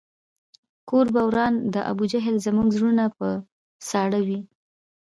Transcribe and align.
کور 0.89 1.05
به 1.13 1.21
وران 1.27 1.53
د 1.73 1.75
ابوجهل 1.91 2.35
زموږ 2.45 2.67
زړونه 2.77 3.05
په 3.17 3.27
ساړه 3.89 4.19
وي 4.27 4.39